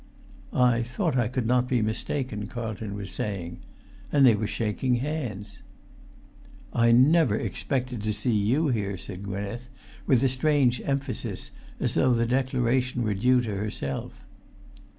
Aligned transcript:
"I 0.55 0.81
thought 0.81 1.15
I 1.15 1.27
could 1.27 1.45
not 1.45 1.67
be 1.67 1.83
mistaken," 1.83 2.47
Carlton 2.47 2.95
was 2.95 3.11
saying. 3.11 3.59
And 4.11 4.25
they 4.25 4.33
were 4.33 4.47
shaking 4.47 4.95
hands. 4.95 5.61
"I 6.73 6.91
never 6.91 7.35
expected 7.35 8.01
to 8.01 8.11
see 8.13 8.31
you 8.33 8.69
here," 8.69 8.97
said 8.97 9.21
Gwynneth, 9.21 9.69
with 10.07 10.23
a 10.23 10.27
strange 10.29 10.81
emphasis, 10.85 11.51
as 11.79 11.93
though 11.93 12.13
the 12.15 12.25
declaration 12.25 13.03
were 13.03 13.13
due 13.13 13.41
to 13.41 13.55
herself. 13.55 14.25